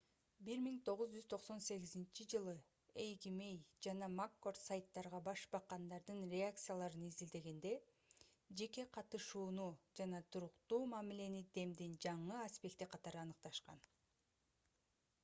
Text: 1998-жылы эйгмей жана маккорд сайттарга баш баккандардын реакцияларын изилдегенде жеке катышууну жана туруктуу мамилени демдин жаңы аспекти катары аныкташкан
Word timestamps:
1998-жылы 0.45 2.53
эйгмей 3.01 3.57
жана 3.87 4.07
маккорд 4.19 4.59
сайттарга 4.61 5.19
баш 5.27 5.43
баккандардын 5.55 6.23
реакцияларын 6.31 7.03
изилдегенде 7.09 7.73
жеке 8.63 8.85
катышууну 8.97 9.67
жана 10.01 10.21
туруктуу 10.37 10.79
мамилени 10.95 11.43
демдин 11.59 11.93
жаңы 12.07 12.41
аспекти 12.47 12.89
катары 12.95 13.21
аныкташкан 13.27 13.85